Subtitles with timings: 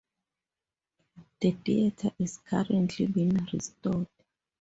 [1.41, 4.07] The theater is currently being restored.